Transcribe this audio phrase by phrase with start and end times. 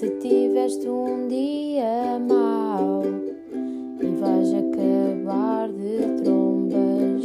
[0.00, 3.02] Se tiveste um dia mau
[4.00, 7.22] e vais acabar de trombas,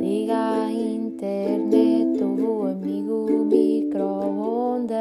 [0.00, 4.94] liga à internet ou amigo micro-ondas.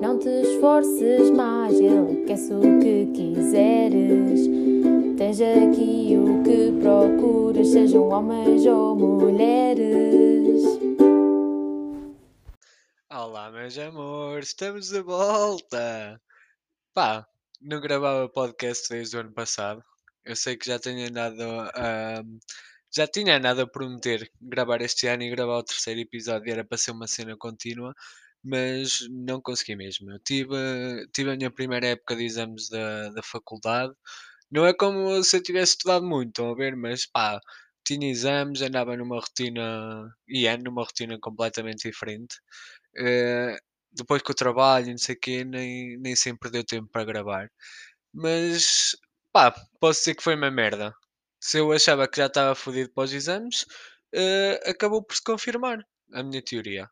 [0.00, 4.48] Não te esforces mais, ele aquece o que quiseres.
[5.16, 10.33] Tens aqui o que procuras, sejam homens ou mulheres.
[13.44, 16.18] Olá, meus amores, estamos de volta!
[16.94, 17.26] Pá,
[17.60, 19.84] não gravava podcast desde o ano passado.
[20.24, 21.42] Eu sei que já tenho andado
[21.74, 22.22] a.
[22.90, 26.78] já tinha andado a prometer gravar este ano e gravar o terceiro episódio, era para
[26.78, 27.92] ser uma cena contínua,
[28.42, 30.10] mas não consegui mesmo.
[30.10, 30.56] Eu tive,
[31.12, 33.92] tive a minha primeira época de exames da, da faculdade.
[34.50, 36.76] Não é como se eu tivesse estudado muito, estão a ver?
[36.76, 37.38] Mas pá,
[37.86, 42.36] tinha exames, andava numa rotina e ando numa rotina completamente diferente.
[42.96, 43.56] Eh,
[43.92, 47.50] depois com o trabalho não sei o quê, nem, nem sempre deu tempo para gravar.
[48.12, 48.96] Mas
[49.32, 50.94] pá, posso dizer que foi uma merda.
[51.40, 53.66] Se eu achava que já estava fodido para os exames,
[54.14, 55.78] eh, acabou por se confirmar
[56.12, 56.88] a minha teoria.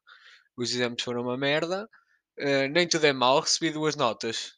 [0.57, 1.89] Os exames foram uma merda,
[2.39, 4.55] eh, nem tudo é mau, recebi duas notas.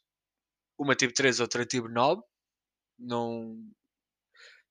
[0.79, 2.23] Uma tive 3, outra tive 9.
[2.99, 3.57] Não,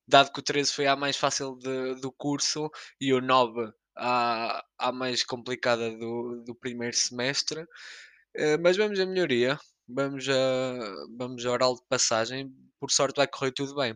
[0.07, 2.71] dado que o 13 foi a mais fácil de- do curso
[3.01, 7.67] e o 9 a, a mais complicada do, do primeiro semestre.
[8.37, 10.35] Eh, mas vamos a melhoria, vamos a,
[11.17, 13.95] vamos a oral de passagem, por sorte vai correr tudo bem.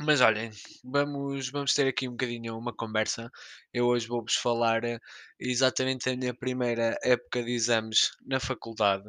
[0.00, 0.50] Mas olhem,
[0.84, 3.30] vamos, vamos ter aqui um bocadinho uma conversa.
[3.72, 4.98] Eu hoje vou-vos falar eh,
[5.38, 9.04] exatamente da minha primeira época de exames na faculdade.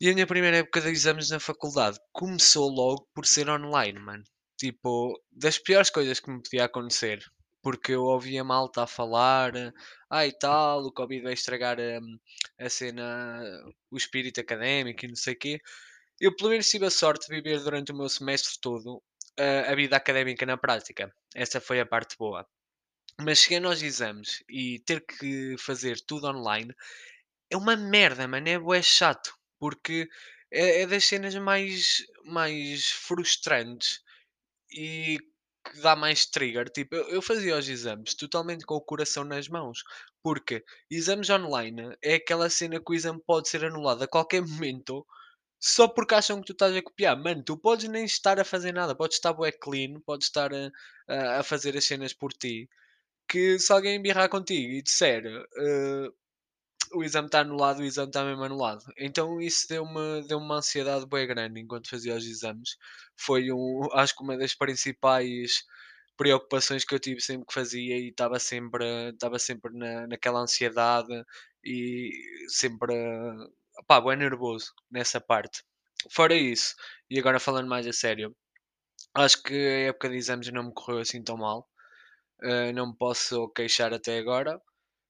[0.00, 4.24] E a minha primeira época de exames na faculdade começou logo por ser online, mano.
[4.58, 7.22] Tipo, das piores coisas que me podia acontecer.
[7.62, 9.52] Porque eu ouvia malta a falar,
[10.10, 12.18] ah e tal, o Covid vai estragar hum,
[12.58, 13.04] a cena,
[13.90, 15.60] o espírito académico e não sei o quê.
[16.20, 19.02] Eu pelo menos tive a sorte de viver durante o meu semestre todo
[19.38, 21.12] ah, a vida académica na prática.
[21.34, 22.46] Essa foi a parte boa.
[23.20, 26.74] Mas cheguei aos exames e ter que fazer tudo online
[27.50, 30.08] é uma merda, mano, é bué chato, porque
[30.50, 34.00] é, é das cenas mais, mais frustrantes
[34.70, 35.18] e
[35.70, 36.68] que dá mais trigger.
[36.70, 39.82] Tipo, eu, eu fazia os exames totalmente com o coração nas mãos,
[40.22, 45.06] porque exames online é aquela cena que o exame pode ser anulado a qualquer momento.
[45.60, 48.72] Só porque acham que tu estás a copiar, mano, tu podes nem estar a fazer
[48.72, 50.70] nada, podes estar bué clean, podes estar a,
[51.08, 52.68] a, a fazer as cenas por ti,
[53.28, 56.08] que se alguém embirrar contigo e disser eh,
[56.92, 58.84] o exame está anulado, o exame está mesmo anulado.
[58.98, 62.76] Então isso deu-me deu uma ansiedade bem grande enquanto fazia os exames.
[63.16, 65.64] Foi um, acho que uma das principais
[66.16, 71.24] preocupações que eu tive sempre que fazia e estava sempre, estava sempre na, naquela ansiedade
[71.64, 72.10] e
[72.48, 72.94] sempre
[73.86, 75.62] pá, bem nervoso nessa parte.
[76.10, 76.74] Fora isso,
[77.10, 78.34] e agora falando mais a sério,
[79.14, 81.68] acho que a época de exames não me correu assim tão mal.
[82.42, 84.60] Uh, não me posso queixar até agora.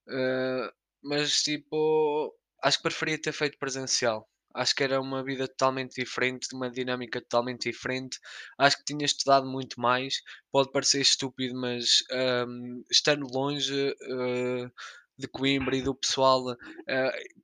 [0.08, 0.70] Uh,
[1.02, 4.28] mas tipo, acho que preferia ter feito presencial.
[4.54, 8.18] Acho que era uma vida totalmente diferente, uma dinâmica totalmente diferente.
[8.58, 10.22] Acho que tinha estudado muito mais.
[10.50, 12.02] Pode parecer estúpido, mas
[12.48, 14.70] hum, estando longe uh,
[15.16, 16.56] de Coimbra e do pessoal, uh,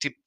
[0.01, 0.19] tipo,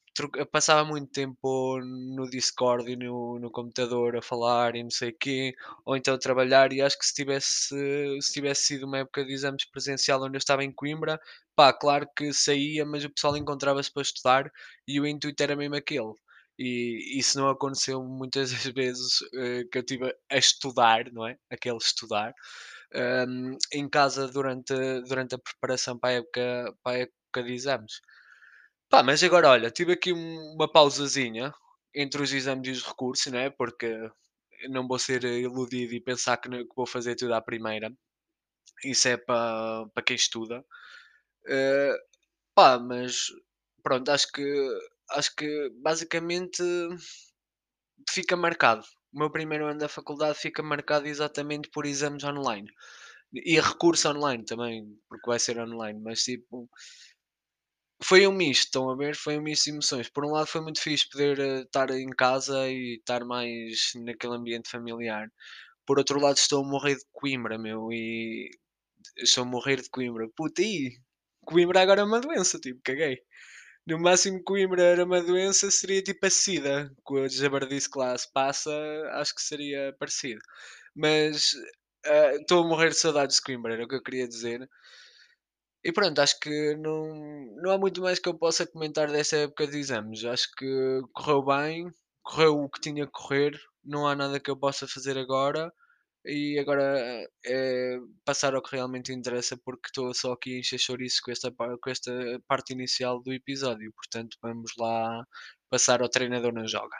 [0.51, 5.17] passava muito tempo no Discord e no, no computador a falar e não sei o
[5.17, 5.53] quê,
[5.85, 6.73] ou então a trabalhar.
[6.73, 7.75] E acho que se tivesse,
[8.21, 11.19] se tivesse sido uma época de exames presencial onde eu estava em Coimbra,
[11.59, 14.51] Pá, claro que saía, mas o pessoal encontrava-se para estudar
[14.87, 16.13] e o intuito era mesmo aquele.
[16.57, 21.37] E isso não aconteceu muitas das vezes eh, que eu estive a estudar, não é?
[21.51, 22.33] Aquele estudar,
[23.27, 24.73] hum, em casa durante,
[25.07, 28.01] durante a preparação para a época, para a época de exames.
[28.89, 31.53] Pá, mas agora olha, tive aqui um- uma pausazinha
[31.95, 33.49] entre os exames e os recursos, não é?
[33.49, 33.87] Porque
[34.69, 37.91] não vou ser iludido e pensar que, que vou fazer tudo à primeira.
[38.83, 40.65] Isso é para para quem estuda.
[41.49, 41.95] Eh,
[42.55, 43.27] Pá, mas
[43.83, 44.45] pronto, acho que
[45.11, 46.63] acho que basicamente
[48.09, 48.83] fica marcado.
[49.13, 52.67] O meu primeiro ano da faculdade fica marcado exatamente por exames online.
[53.33, 56.69] E recurso online também, porque vai ser online, mas tipo,
[58.03, 59.15] foi um misto, estão a ver?
[59.15, 60.09] Foi um misto de emoções.
[60.09, 64.35] Por um lado foi muito fixe poder eh, estar em casa e estar mais naquele
[64.35, 65.29] ambiente familiar.
[65.85, 68.49] Por outro lado estou a morrer de Coimbra, meu, e
[69.17, 70.27] estou a morrer de Coimbra.
[70.37, 70.91] Puta, e
[71.49, 73.17] Coimbra agora é uma doença, tipo, caguei.
[73.87, 78.17] No máximo Coimbra era uma doença, seria tipo a SIDA, com a jabardice que lá
[78.17, 78.71] se passa,
[79.13, 80.41] acho que seria parecido.
[80.95, 81.53] Mas
[82.05, 84.69] ah, estou a morrer de saudades de Coimbra, era o que eu queria dizer.
[85.83, 87.05] E pronto, acho que não,
[87.61, 90.23] não há muito mais que eu possa comentar dessa época de exames.
[90.25, 91.91] Acho que correu bem,
[92.21, 95.71] correu o que tinha que correr, não há nada que eu possa fazer agora.
[96.25, 101.21] E agora é passar ao que realmente interessa, porque estou só aqui a encher chouriço
[101.23, 102.11] com esta, com esta
[102.47, 103.91] parte inicial do episódio.
[103.93, 105.25] Portanto, vamos lá
[105.69, 106.97] passar ao treinador não joga.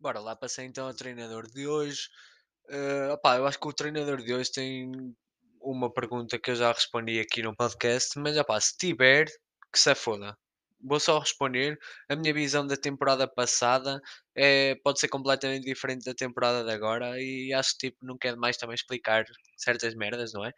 [0.00, 2.08] Bora lá, passei então ao treinador de hoje.
[2.68, 4.90] Eh, opá, eu acho que o treinador de hoje tem
[5.60, 9.26] uma pergunta que eu já respondi aqui no podcast, mas opá, se tiver,
[9.72, 10.36] que se foda.
[10.80, 11.78] Vou só responder.
[12.08, 14.00] A minha visão da temporada passada
[14.36, 18.38] é, pode ser completamente diferente da temporada de agora e acho que tipo, não quero
[18.38, 19.24] mais também explicar
[19.56, 20.52] certas merdas, não é?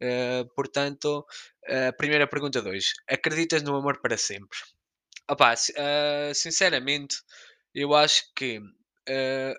[0.00, 1.24] Eh, portanto,
[1.68, 2.88] a primeira pergunta de hoje.
[3.08, 4.58] Acreditas no amor para sempre?
[5.56, 7.16] Si- ah, sinceramente,
[7.74, 8.60] eu acho que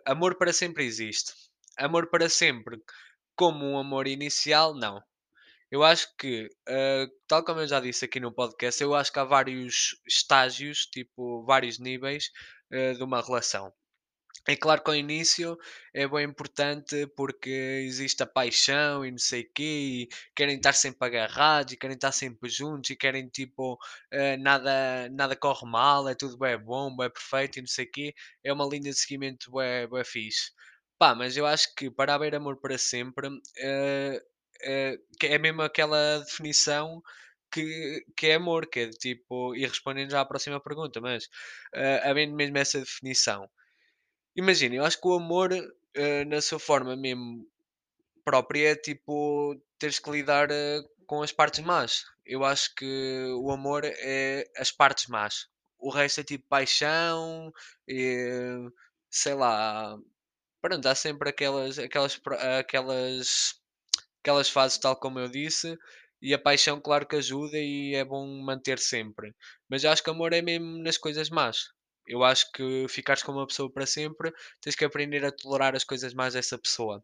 [0.06, 1.34] amor para sempre existe.
[1.78, 2.78] Amor para sempre,
[3.35, 5.01] como um amor inicial, não.
[5.71, 9.19] Eu acho que, ah, tal como eu já disse aqui no podcast, eu acho que
[9.19, 12.31] há vários estágios, tipo, vários níveis
[12.71, 13.74] ah, de uma relação.
[14.47, 15.57] É claro que ao início
[15.94, 17.50] é bem importante porque
[17.85, 21.95] existe a paixão e não sei o quê, e querem estar sempre agarrados e querem
[21.95, 23.77] estar sempre juntos e querem tipo
[24.12, 27.91] eh, nada, nada corre mal, é tudo bem bom, bem perfeito e não sei o
[27.91, 28.13] quê.
[28.44, 30.51] É uma linha de seguimento bem, bem fixe.
[31.03, 33.27] Pá, mas eu acho que para haver amor para sempre
[33.57, 34.23] eh,
[34.61, 37.03] eh, é mesmo aquela definição
[37.51, 41.27] que, que é amor, que é tipo, e respondendo já à próxima pergunta, mas
[41.73, 43.50] eh, havendo mesmo essa definição
[44.35, 45.50] Imagina, eu acho que o amor,
[46.27, 47.45] na sua forma mesmo
[48.25, 50.50] própria, é tipo, teres que lidar,
[51.07, 52.05] com as partes más.
[52.25, 55.47] Eu acho que o amor é as partes más.
[55.79, 57.51] O resto é tipo paixão,
[57.89, 58.57] eh,
[59.11, 59.97] sei lá,
[60.63, 62.19] pronto, há sempre aquelas, aquelas,
[62.57, 63.56] aquelas
[64.21, 65.77] aquelas fases, tal como eu disse,
[66.21, 69.36] e a paixão, claro que ajuda e é bom manter sempre.
[69.69, 71.69] Mas eu acho que amor é mesmo nas coisas más.
[72.07, 75.83] Eu acho que ficares com uma pessoa para sempre, tens que aprender a tolerar as
[75.83, 77.04] coisas más dessa pessoa.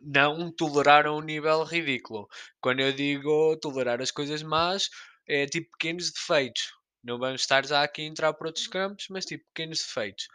[0.00, 2.26] Não tolerar a um nível ridículo.
[2.62, 4.88] Quando eu digo tolerar as coisas más,
[5.26, 6.72] é tipo pequenos defeitos.
[7.04, 10.28] Não vamos estar já aqui a entrar por outros campos, mas tipo pequenos defeitos.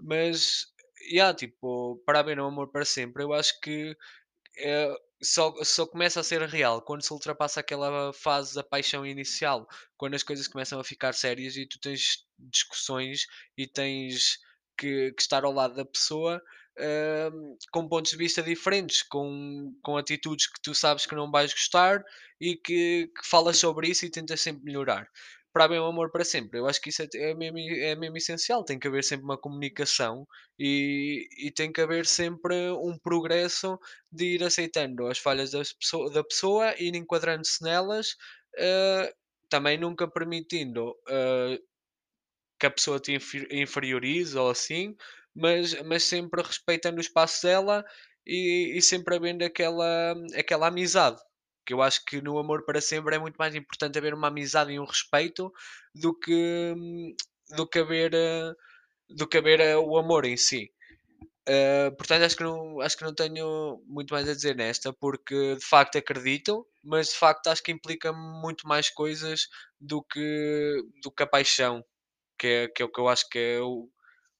[0.00, 0.66] Mas,
[1.10, 3.96] yeah, tipo, para haver um amor para sempre, eu acho que
[4.58, 9.68] eh, só, só começa a ser real quando se ultrapassa aquela fase da paixão inicial,
[9.96, 13.26] quando as coisas começam a ficar sérias e tu tens discussões
[13.56, 14.38] e tens
[14.76, 16.42] que, que estar ao lado da pessoa
[17.32, 21.52] hum, com pontos de vista diferentes, com, com atitudes que tu sabes que não vais
[21.52, 22.02] gostar
[22.40, 25.08] e que, que falas sobre isso e tentas sempre melhorar.
[25.52, 28.16] Para haver um amor para sempre, eu acho que isso é, é, mesmo, é mesmo
[28.16, 28.64] essencial.
[28.64, 30.26] Tem que haver sempre uma comunicação
[30.58, 33.78] e, e tem que haver sempre um progresso
[34.10, 38.16] de ir aceitando as falhas das pesso da pessoa, ir enquadrando-se nelas,
[38.56, 39.12] eh,
[39.50, 41.58] também nunca permitindo, eh,
[42.58, 44.94] que a pessoa te infe inferiorize ou assim,
[45.34, 47.84] mas mas sempre respeitando o espaço dela
[48.26, 51.20] e e sempre havendo aquela aquela amizade,
[51.64, 54.72] que eu acho que no amor para sempre é muito mais importante haver uma amizade
[54.72, 55.52] e um respeito
[55.94, 57.14] do que hum,
[57.56, 58.52] do que haver, eh,
[59.10, 60.72] do que haver, eh, o amor em si.
[61.48, 65.56] Uh, portanto, acho que, não, acho que não tenho muito mais a dizer nesta, porque
[65.56, 69.48] de facto acredito, mas de facto acho que implica muito mais coisas
[69.80, 71.84] do que, do que a paixão,
[72.38, 73.88] que é, que é o que eu acho que é o,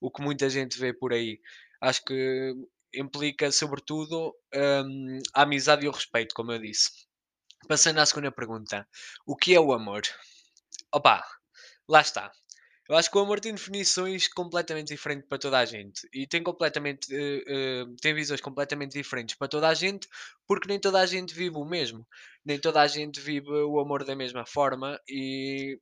[0.00, 1.41] o que muita gente vê por aí.
[1.81, 2.55] Acho que
[2.95, 6.91] implica, sobretudo, um, a amizade e o respeito, como eu disse.
[7.69, 8.87] Passando à segunda pergunta:
[9.26, 10.02] o que é o amor?
[10.95, 11.25] Opa,
[11.88, 12.33] lá está.
[12.88, 16.42] Eu acho que o amor tem definições completamente diferentes para toda a gente e tem
[16.42, 20.09] completamente eh, eh, tem visões completamente diferentes para toda a gente,
[20.47, 22.07] porque nem toda a gente vive o mesmo,
[22.45, 25.78] nem toda a gente vive o amor da mesma forma e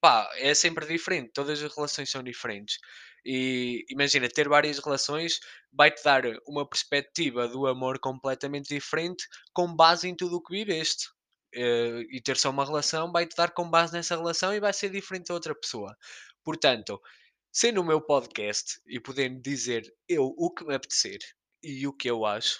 [0.00, 2.78] pá, é sempre diferente, todas as relações são diferentes.
[3.24, 5.38] E imagina, ter várias relações
[5.72, 11.08] vai-te dar uma perspectiva do amor completamente diferente com base em tudo o que viveste.
[11.54, 14.90] Eh, e ter só uma relação vai-te dar com base nessa relação e vai ser
[14.90, 15.96] diferente da outra pessoa.
[16.44, 17.00] Portanto,
[17.52, 21.18] sendo o meu podcast e podendo dizer eu o que me apetecer
[21.62, 22.58] e o que eu acho,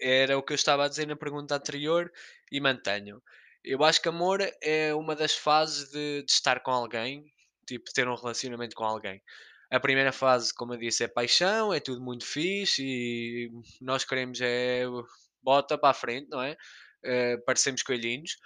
[0.00, 2.10] era o que eu estava a dizer na pergunta anterior
[2.50, 3.20] e mantenho.
[3.64, 7.24] Eu acho que amor é uma das fases de, de estar com alguém,
[7.66, 9.20] tipo, ter um relacionamento com alguém.
[9.70, 14.40] A primeira fase, como eu disse, é paixão, é tudo muito fixe e nós queremos
[14.40, 14.84] é
[15.42, 16.56] bota para a frente, não é?
[17.04, 18.36] Eh, parecemos coelhinhos.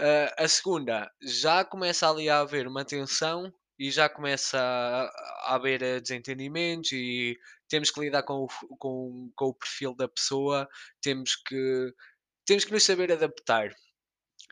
[0.00, 5.54] Eh, a segunda, já começa ali a haver uma tensão e já começa a, a
[5.54, 10.68] haver eh, desentendimentos e temos que lidar com o, com, com o perfil da pessoa,
[11.02, 11.92] temos que,
[12.46, 13.70] temos que nos saber adaptar.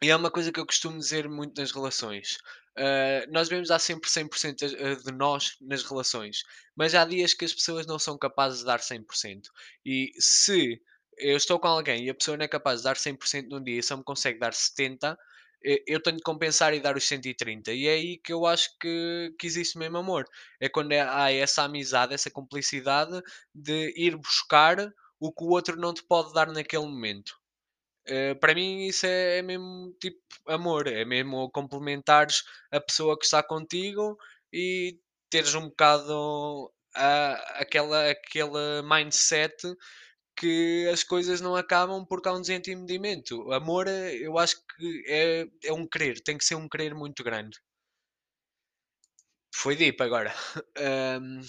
[0.02, 2.38] E é uma coisa que eu costumo dizer muito nas relações.
[2.78, 6.42] Ah, nós devemos dar sempre 100% as- ah, de nós nas relações,
[6.76, 9.50] mas há dias que as pessoas não são capazes de dar 100%.
[9.85, 10.80] E se
[11.18, 13.78] eu estou com alguém e a pessoa não é capaz de dar 100% num dia
[13.78, 15.21] e só me consegue dar 70%,
[15.64, 17.73] eh, eu tenho de compensar e dar os 130.
[17.73, 20.25] E é aí que eu acho que, que existe mesmo amor.
[20.61, 23.21] É quando é- há essa amizade, essa cumplicidade
[23.54, 24.76] de ir buscar
[25.18, 27.35] o que o outro não te pode dar naquele momento.
[28.07, 33.25] Eh, para mim isso é, é mesmo tipo amor, é mesmo complementares a pessoa que
[33.25, 34.17] está contigo
[34.53, 34.99] e
[35.31, 39.57] teres um bocado a, aquela, aquele mindset
[40.39, 43.53] que as coisas não acabam porque há um desentendimento.
[43.53, 47.59] Amor, eu acho que é, é um querer, tem que ser um querer muito grande.
[49.61, 50.33] Foi deep agora.
[50.77, 51.41] Ahm,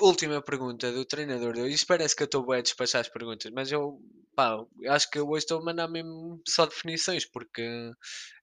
[0.00, 1.54] Última pergunta do treinador.
[1.58, 4.00] Isto parece que eu estou bué a despachar as perguntas, mas eu,
[4.38, 4.56] pá,
[4.90, 7.60] acho que hoje estou a mandar mesmo só definições, porque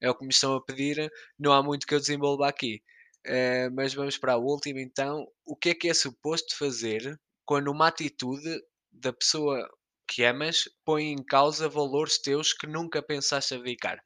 [0.02, 1.10] é o que me estão a pedir,
[1.40, 2.84] não há muito que eu desenvolva aqui.
[3.26, 5.26] Eh, mas vamos para a última então.
[5.46, 8.62] O que é que é suposto fazer quando uma atitude
[8.92, 9.70] da pessoa
[10.06, 14.04] que amas põe em causa valores teus que nunca pensaste abdicar?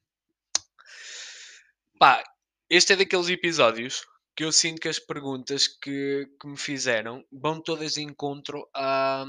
[2.00, 2.24] Pá,
[2.70, 4.04] este é daqueles episódios
[4.40, 9.26] que eu sinto que as perguntas que, que me fizeram vão todas de encontro a,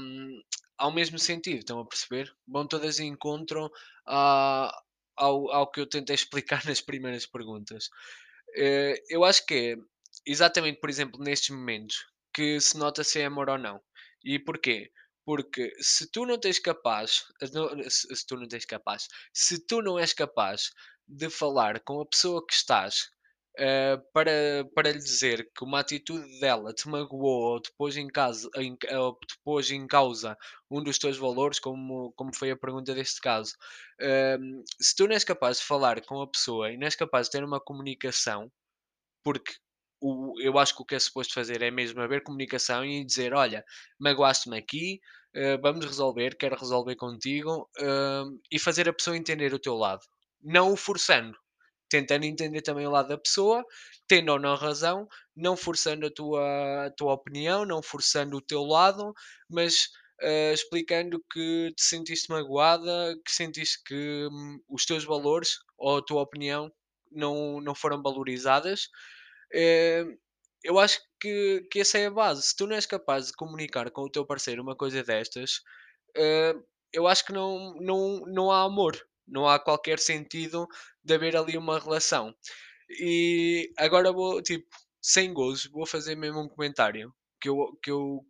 [0.77, 2.33] ao mesmo sentido, estão a perceber?
[2.47, 3.69] Vão todas de encontro
[4.07, 4.73] a,
[5.17, 7.89] ao, ao que eu tentei explicar nas primeiras perguntas.
[8.55, 9.75] Eh, eu acho que é
[10.25, 13.81] exatamente, por exemplo, nestes momentos que se nota se é amor ou não.
[14.23, 14.93] E porquê?
[15.25, 17.25] Porque se tu não tens capaz,
[17.89, 20.71] se tu não tens capaz, se tu não és capaz
[21.05, 23.11] de falar com a pessoa que estás
[23.57, 28.07] eh, para, para lhe dizer que uma atitude dela te magoou ou te pôs em,
[28.07, 30.37] casa, em, ou te pôs em causa
[30.69, 33.53] um dos teus valores, como, como foi a pergunta deste caso,
[33.99, 37.27] ehm, se tu não és capaz de falar com a pessoa e não és capaz
[37.27, 38.51] de ter uma comunicação,
[39.23, 39.53] porque
[40.01, 43.33] o, eu acho que o que é suposto fazer é mesmo haver comunicação e dizer:
[43.33, 43.63] Olha,
[43.99, 44.99] magoaste-me aqui,
[45.33, 50.01] eh, vamos resolver, quero resolver contigo, ehm, e fazer a pessoa entender o teu lado,
[50.41, 51.37] não o forçando
[51.91, 53.63] tentando entender também o lado da pessoa,
[54.07, 58.63] tendo ou não razão, não forçando a tua, a tua opinião, não forçando o teu
[58.63, 59.13] lado,
[59.49, 59.89] mas
[60.21, 66.01] eh, explicando que te sentiste magoada, que sentiste que hum, os teus valores ou a
[66.05, 66.71] tua opinião
[67.11, 68.87] não, não foram valorizadas.
[69.53, 70.05] Eh,
[70.63, 72.43] eu acho que, que essa é a base.
[72.43, 75.61] Se tu não és capaz de comunicar com o teu parceiro uma coisa destas,
[76.15, 76.55] eh,
[76.93, 80.67] eu acho que não, não, não há amor, não há qualquer sentido
[81.03, 82.33] de haver ali uma relação.
[82.89, 84.67] E agora vou, tipo,
[85.01, 88.25] sem gozo, vou fazer mesmo um comentário que eu, que eu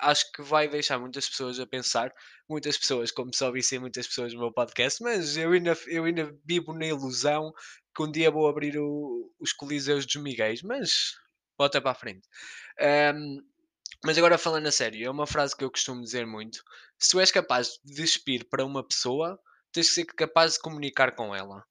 [0.00, 2.12] acho que vai deixar muitas pessoas a pensar.
[2.48, 6.04] Muitas pessoas, como só vi ser muitas pessoas no meu podcast, mas eu ainda, eu
[6.04, 7.52] ainda vivo na ilusão
[7.94, 11.14] que um dia vou abrir o- os Coliseus dos Miguéis, mas
[11.58, 12.28] bota para a frente.
[12.80, 13.38] Ahm,
[14.04, 16.62] mas agora falando a sério, é uma frase que eu costumo dizer muito.
[16.98, 19.38] Se tu és capaz de despir para uma pessoa,
[19.72, 21.64] tens que ser capaz de comunicar com ela.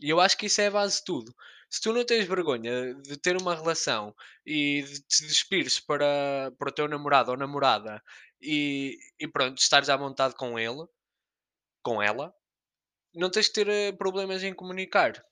[0.00, 1.34] E eu acho que isso é a base de tudo.
[1.68, 4.14] Se tu não tens vergonha de ter uma relação
[4.44, 8.02] e de te despires para, para o teu namorado ou namorada
[8.40, 10.84] e, e pronto, estares à vontade com ele,
[11.82, 12.34] com ela,
[13.14, 15.24] não tens que ter eh, problemas em comunicar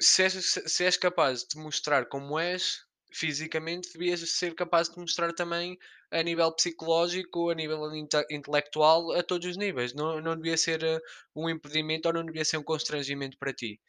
[0.00, 5.32] se és, se és capaz de mostrar como és fisicamente, devias ser capaz de mostrar
[5.32, 5.78] também
[6.10, 9.94] a nível psicológico, a nível inte- intelectual, a todos os níveis.
[9.94, 11.00] Não, não devia ser eh,
[11.34, 13.80] um impedimento ou não devia ser um constrangimento para ti.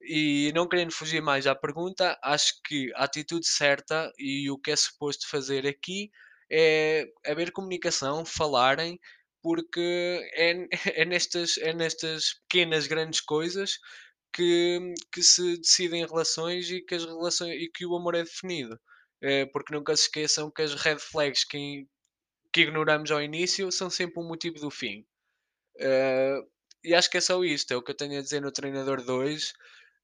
[0.00, 4.70] E não querendo fugir mais à pergunta, acho que a atitude certa e o que
[4.70, 6.10] é suposto fazer aqui
[6.50, 8.98] é haver comunicação, falarem,
[9.42, 9.80] porque
[10.34, 10.68] é,
[11.02, 13.78] é, nestas, é nestas pequenas, grandes coisas
[14.32, 18.78] que, que se decidem relações e que as relações e que o amor é definido.
[19.22, 21.86] Eh, porque nunca se esqueçam que as red flags que,
[22.52, 25.04] que ignoramos ao início são sempre um motivo do fim.
[25.80, 26.40] Eh,
[26.84, 29.02] e acho que é só isto, é o que eu tenho a dizer no treinador
[29.02, 29.52] 2.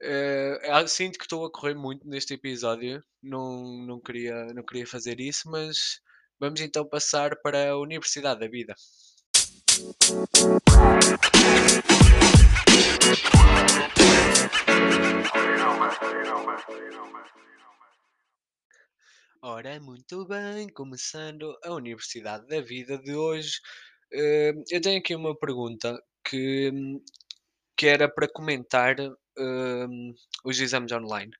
[0.02, 5.20] Uh, sinto que estou a correr muito neste episódio, não, não, queria, não queria fazer
[5.20, 6.00] isso, mas
[6.38, 8.74] vamos então passar para a Universidade da Vida.
[19.46, 23.60] Ora, muito bem, começando a Universidade da Vida de hoje.
[24.12, 26.72] Eh, eu tenho aqui uma pergunta que,
[27.76, 28.96] que era para comentar
[29.38, 31.30] hum, os exames online.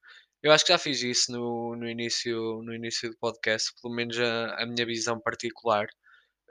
[0.43, 4.19] Eu acho que já fiz isso no, no início, no início do podcast, pelo menos
[4.21, 5.87] a, a minha visão particular,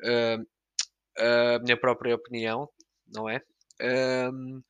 [0.04, 0.38] ah,
[1.56, 2.68] a minha própria opinião,
[3.08, 3.42] não é?
[3.82, 4.62] Ahm,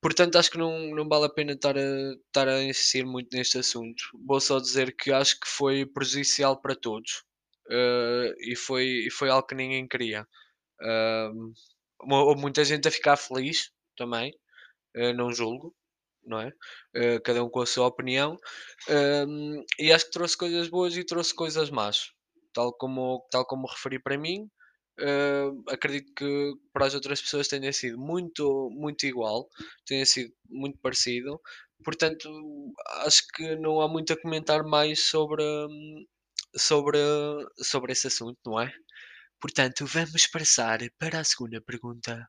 [0.00, 1.80] portanto, acho que não, não vale a pena estar a,
[2.26, 4.02] estar a insistir muito neste assunto.
[4.26, 7.24] Vou só dizer que acho que foi prejudicial para todos
[7.70, 10.26] ah, e, foi, e foi algo que ninguém queria.
[12.00, 14.32] Hou- houve muita gente a ficar feliz também,
[14.96, 15.74] ah, não julgo,
[16.24, 16.52] não é?
[16.96, 18.38] Ah, cada um com a sua opinião.
[19.78, 22.10] E acho que trouxe coisas boas e trouxe coisas más.
[22.52, 24.48] Tal como, tal como referi para mim,
[24.98, 29.48] ah, acredito que para as outras pessoas tenha sido muito, muito igual,
[29.86, 31.40] tenha sido muito parecido.
[31.84, 32.28] Portanto,
[33.06, 36.04] acho que não há muito a comentar mais sobre, hum,
[36.56, 36.98] sobre,
[37.58, 38.72] sobre esse assunto, não é?
[39.40, 42.28] Portanto, vamos passar para a segunda pergunta.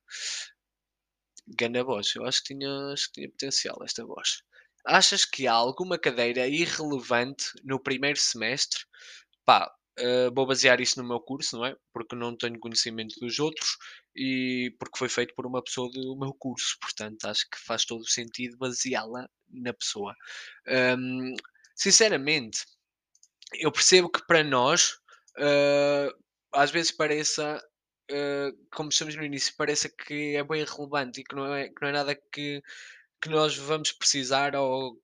[1.48, 4.44] Ganda voz, eu acho que tinha, acho que tinha potencial esta voz.
[4.86, 8.80] Achas que há alguma cadeira irrelevante no primeiro semestre?
[9.46, 11.76] Pá, eh, vou basear isso no meu curso, não é?
[11.94, 13.78] Porque não tenho conhecimento dos outros
[14.16, 18.02] e porque foi feito por uma pessoa do meu curso, portanto acho que faz todo
[18.02, 20.16] o sentido baseá-la na pessoa.
[20.98, 21.36] Hum,
[21.76, 22.66] sinceramente,
[23.56, 24.98] eu percebo que para nós,
[25.38, 26.10] eh,
[26.54, 27.62] às vezes pareça,
[28.10, 31.82] eh, como estamos no início, pareça que é bem relevante e que não é, que
[31.82, 32.62] não é nada que,
[33.22, 35.00] que nós vamos precisar ou,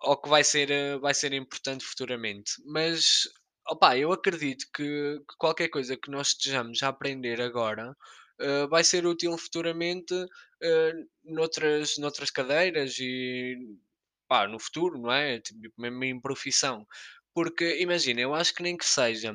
[0.00, 2.52] ou que vai ser, vai ser importante futuramente.
[2.66, 3.28] Mas,
[3.68, 4.82] opá, eu acredito que,
[5.28, 7.96] que qualquer coisa que nós estejamos a aprender agora
[8.40, 10.14] eh, vai ser útil futuramente
[10.62, 10.92] eh,
[11.24, 13.56] noutras, noutras cadeiras e
[14.28, 15.40] pá, no futuro, não é?
[15.40, 16.86] Tipo, mesmo em profissão.
[17.34, 19.34] Porque imagina, eu acho que nem que seja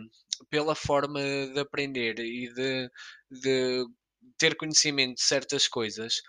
[0.50, 2.89] pela forma de aprender e de,
[3.31, 3.86] de
[4.38, 6.21] ter conhecimento de certas coisas,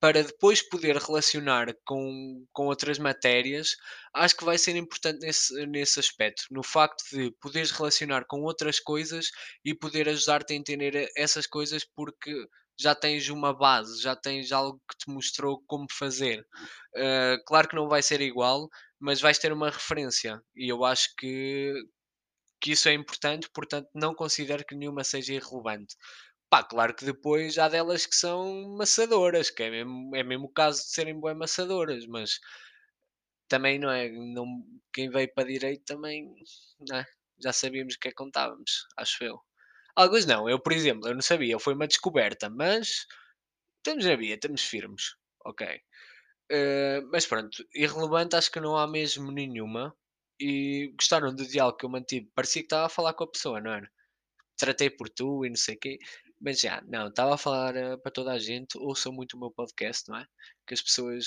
[0.00, 3.76] para depois poder relacionar com, com outras matérias,
[4.14, 6.44] acho que vai ser importante nesse, nesse aspecto.
[6.50, 9.30] No facto de poderes relacionar com outras coisas
[9.64, 12.32] e poder ajudar-te a entender essas coisas porque
[12.78, 16.46] já tens uma base, já tens algo que te mostrou como fazer.
[16.94, 18.68] Uh, claro que não vai ser igual,
[19.00, 20.40] mas vais ter uma referência.
[20.54, 21.72] E eu acho que,
[22.60, 25.96] que isso é importante, portanto, não considero que nenhuma seja irrelevante.
[26.50, 30.52] Pá, claro que depois há delas que são maçadoras, que é mesmo, é mesmo o
[30.52, 32.40] caso de serem boas maçadoras, mas
[33.48, 34.08] também não é.
[34.10, 34.46] Não,
[34.92, 36.34] quem veio para direito também
[36.92, 37.04] é?
[37.42, 39.40] já sabíamos o que é que contávamos, acho eu.
[39.96, 43.06] Alguns não, eu por exemplo, eu não sabia, foi uma descoberta, mas
[43.78, 45.80] estamos na via, estamos firmes, ok.
[46.50, 49.96] Eh, mas pronto, irrelevante acho que não há mesmo nenhuma.
[50.40, 52.30] E gostaram do diálogo que eu mantive.
[52.34, 53.90] Parecia que estava a falar com a pessoa, não era?
[54.58, 55.98] Tratei por tu e não sei o quê.
[56.40, 58.78] Mas já, não, estava a falar eh, para toda a gente.
[58.78, 60.26] Ouçam muito o meu podcast, não é?
[60.66, 61.26] Que as pessoas.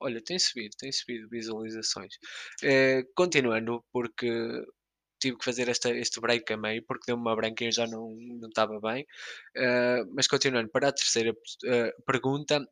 [0.00, 2.14] Olha, tem subido, tem subido visualizações.
[2.62, 4.28] Eh, continuando, porque
[5.20, 7.86] tive que fazer esta, este break a meio, porque deu-me uma branca e eu já
[7.86, 8.16] não,
[8.48, 9.06] estava bem.
[9.56, 11.34] Eh, mas continuando, para a terceira
[12.06, 12.66] pergunta,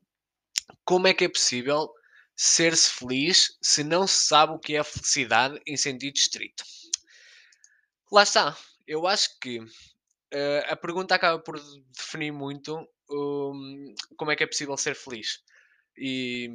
[0.85, 1.93] como é que é possível
[2.37, 6.65] ser-se feliz se não se sabe o que é felicidade em sentido estrito?
[8.11, 8.57] Lá está.
[8.87, 9.61] Eu acho que
[10.33, 11.59] eh, a pergunta acaba por
[11.97, 15.43] definir muito hum, como é que é possível ser feliz.
[15.97, 16.49] E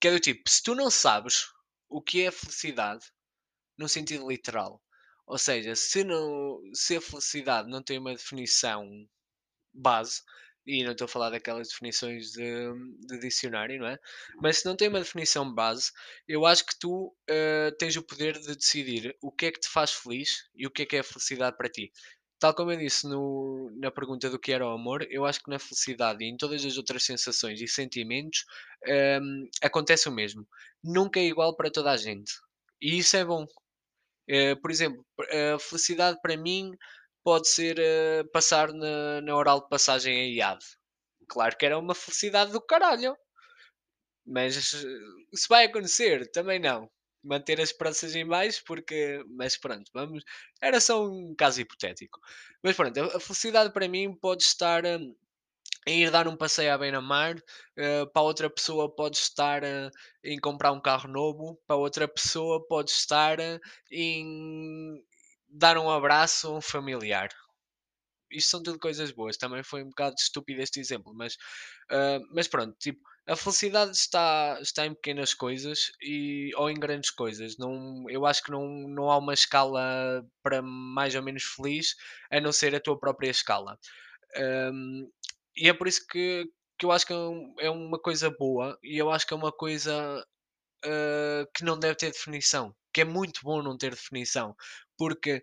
[0.00, 1.46] que é do tipo, se tu não sabes
[1.88, 3.04] o que é felicidade
[3.78, 4.82] no sentido literal,
[5.26, 8.88] ou seja, se, não, se a felicidade não tem uma definição
[9.72, 10.22] base,
[10.66, 12.72] e não estou a falar daquelas definições de,
[13.06, 13.98] de dicionário, não é?
[14.40, 15.90] Mas se não tem uma definição base,
[16.28, 19.68] eu acho que tu eh, tens o poder de decidir o que é que te
[19.68, 21.92] faz feliz e o que é que é a felicidade para ti.
[22.42, 25.48] Tal como eu disse no, na pergunta do que era o amor, eu acho que
[25.48, 28.44] na felicidade e em todas as outras sensações e sentimentos
[28.84, 30.44] ehm, acontece o mesmo.
[30.82, 32.32] Nunca é igual para toda a gente.
[32.80, 33.46] E isso é bom.
[34.28, 35.06] Eh, por exemplo,
[35.54, 36.72] a felicidade para mim
[37.24, 40.64] pode ser eh, passar na, na oral de passagem em IAD.
[41.28, 43.16] Claro que era uma felicidade do caralho,
[44.26, 46.90] mas eh, se vai acontecer, também não.
[47.24, 49.22] Manter as esperanças em baixo, porque.
[49.36, 50.24] Mas pronto, vamos.
[50.60, 52.20] Era só um caso hipotético.
[52.62, 54.84] Mas pronto, a a felicidade para mim pode estar.
[54.84, 55.14] hum,
[55.86, 57.36] em ir dar um passeio à beira-mar,
[57.76, 59.90] eh, para outra pessoa pode estar eh,
[60.24, 63.58] em comprar um carro novo, para outra pessoa pode estar eh,
[63.90, 65.02] em
[65.48, 67.28] dar um abraço a um familiar.
[68.32, 69.36] Isto são tudo coisas boas.
[69.36, 71.36] Também foi um bocado estúpido este exemplo, mas,
[71.90, 77.10] ah, mas pronto, tipo, a felicidade está, está em pequenas coisas e, ou em grandes
[77.10, 77.56] coisas.
[77.58, 81.94] Não, eu acho que não, não há uma escala para mais ou menos feliz
[82.30, 83.78] a não ser a tua própria escala.
[84.36, 85.08] Ahm,
[85.56, 86.46] e é por isso que,
[86.78, 89.36] que eu acho que é, um- é uma coisa boa e eu acho que é
[89.36, 90.24] uma coisa
[90.84, 94.54] uh, que não deve ter definição, que é muito bom não ter definição,
[94.98, 95.42] porque uh,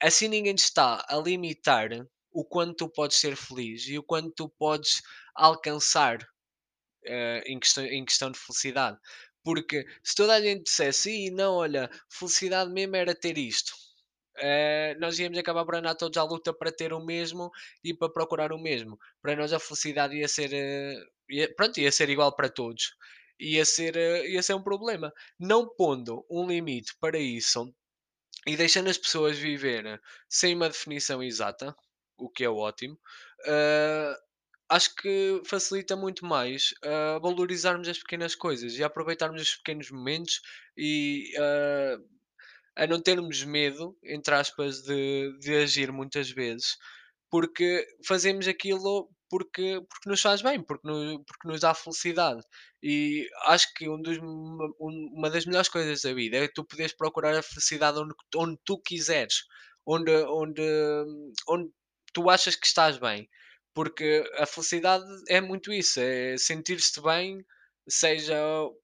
[0.00, 1.90] assim ninguém te está a limitar
[2.32, 5.02] o quanto tu podes ser feliz e o quanto tu podes
[5.34, 8.98] alcançar uh, em, questão, em questão de felicidade.
[9.44, 13.72] Porque se toda a gente dissesse, e não, olha, felicidade mesmo era ter isto,
[14.38, 17.50] uh, nós íamos acabar por andar todos à luta para ter o mesmo
[17.84, 18.98] e para procurar o mesmo.
[19.20, 22.94] Para nós a felicidade ia ser, uh, ia, pronto, ia ser igual para todos.
[23.40, 25.12] Ia ser, ia ser um problema.
[25.38, 27.74] Não pondo um limite para isso
[28.46, 31.74] e deixando as pessoas viver sem uma definição exata,
[32.16, 32.98] o que é ótimo,
[34.72, 40.40] acho que facilita muito mais uh, valorizarmos as pequenas coisas e aproveitarmos os pequenos momentos
[40.76, 42.02] e uh,
[42.74, 46.78] a não termos medo, entre aspas, de, de agir muitas vezes,
[47.30, 52.42] porque fazemos aquilo porque, porque nos faz bem, porque, no, porque nos dá felicidade.
[52.82, 54.18] E acho que um dos,
[54.78, 58.78] uma, das melhores coisas da vida é tu poderes procurar a felicidade onde, onde tu
[58.80, 59.36] quiseres,
[59.86, 60.62] onde, onde,
[61.48, 61.70] onde
[62.12, 63.28] tu achas que estás bem.
[63.74, 67.38] Porque a felicidade é muito isso, é sentir-se bem,
[67.88, 68.38] seja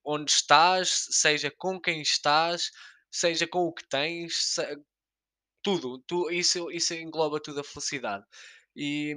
[0.04, 2.70] onde estás, seja com quem estás,
[3.11, 4.78] seja com o que tens, se-
[5.62, 8.24] tudo, tu, isso, isso engloba tudo a felicidade.
[8.80, 9.16] E,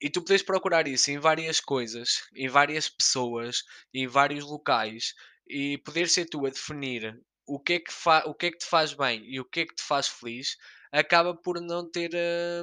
[0.00, 5.14] e tu podes procurar isso em várias coisas, em várias pessoas, em vários locais,
[5.48, 8.58] e poder ser tu a definir o que é que, fa o que, é que
[8.58, 10.56] te faz bem e o que é que te faz feliz,
[10.92, 12.10] acaba por não ter.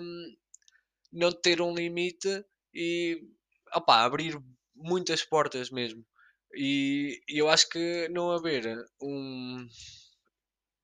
[0.02, 0.36] hum,
[1.12, 3.22] não ter um limite e
[3.76, 4.40] opá, abrir
[4.76, 6.06] muitas portas mesmo.
[6.54, 9.68] E, e eu acho que não haver um.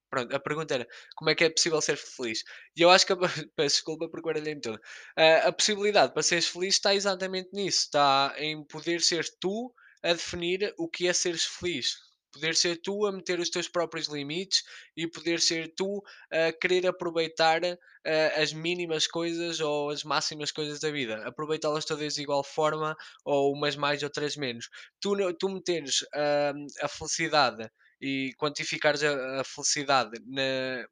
[0.10, 2.44] Pronto, a pergunta era como é que é possível ser feliz?
[2.76, 3.18] E eu acho que a,
[3.56, 4.80] peço desculpa porque baralhei-me toda.
[5.18, 10.14] A, a possibilidade para seres feliz está exatamente nisso, está em poder ser tu a
[10.14, 11.96] definir o que é seres feliz.
[12.32, 14.64] Poder ser tu a meter os teus próprios limites
[14.96, 20.80] e poder ser tu a querer aproveitar uh, as mínimas coisas ou as máximas coisas
[20.80, 21.26] da vida.
[21.28, 24.70] Aproveitá-las todas de igual forma ou umas mais, outras menos.
[25.02, 30.88] Tu, tu meteres uh, a felicidade e quantificares a, a felicidade na,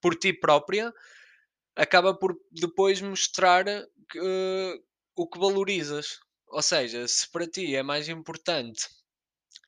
[0.00, 0.92] por ti própria,
[1.76, 3.64] acaba por depois mostrar
[4.10, 4.84] que, uh,
[5.16, 6.18] o que valorizas.
[6.48, 8.88] Ou seja, se para ti é mais importante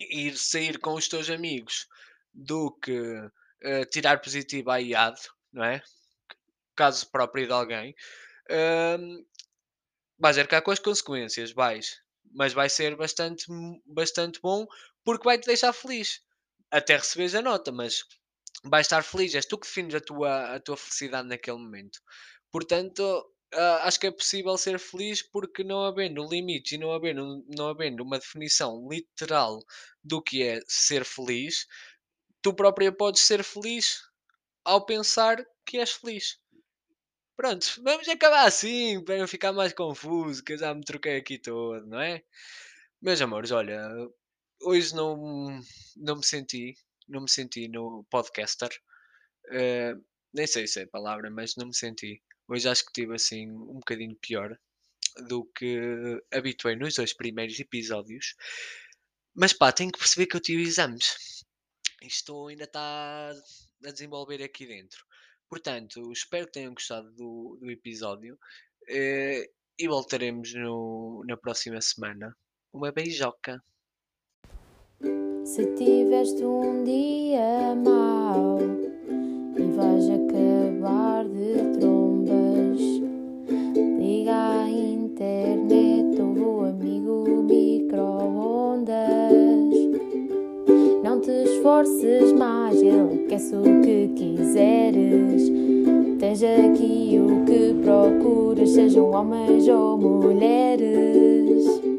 [0.00, 1.86] ir sair com os teus amigos
[2.32, 5.20] do que uh, tirar positivo à IAD,
[5.52, 5.82] não é?
[6.76, 7.94] Caso próprio de alguém,
[8.50, 9.26] uh,
[10.18, 12.02] vais arcar com as consequências, vais.
[12.32, 13.46] Mas vai ser bastante,
[13.86, 14.66] bastante bom
[15.04, 16.23] porque vai te deixar feliz.
[16.74, 18.04] Até receberes a nota, mas
[18.64, 19.32] vais estar feliz.
[19.32, 22.00] És tu que defines a tua, a tua felicidade naquele momento.
[22.50, 23.00] Portanto,
[23.54, 27.68] uh, acho que é possível ser feliz porque não havendo limites e não havendo, não
[27.68, 29.60] havendo uma definição literal
[30.02, 31.64] do que é ser feliz,
[32.42, 34.00] tu própria podes ser feliz
[34.64, 36.40] ao pensar que és feliz.
[37.36, 41.38] Pronto, vamos acabar assim para não ficar mais confuso, que eu já me troquei aqui
[41.38, 42.20] todo, não é?
[43.00, 43.80] Meus amores, olha,
[44.62, 45.60] hoje não,
[45.96, 46.74] não me senti,
[47.08, 48.70] não me senti no podcaster.
[49.46, 52.22] Uh, nem sei se é a palavra, mas não me senti.
[52.48, 54.58] Hoje acho que estive assim um bocadinho pior
[55.28, 55.78] do que
[56.32, 58.34] habituei nos dois primeiros episódios.
[59.34, 61.44] Mas pá, tenho que perceber que eu tive exames.
[62.02, 63.30] Isto ainda está
[63.84, 65.04] a desenvolver aqui dentro.
[65.48, 72.36] Portanto, espero que tenham gostado do, do episódio uh, e voltaremos no, na próxima semana.
[72.72, 73.62] Uma beijoca!
[75.44, 78.58] Se tiveste um dia mau
[79.54, 82.80] e vais acabar de trombas,
[83.98, 88.94] liga à internet ou amigo micro-ondas.
[91.04, 95.52] Não te esforces mais, ele quer o que quiseres.
[96.20, 101.93] Tens aqui o que procuras, sejam homens ou mulheres.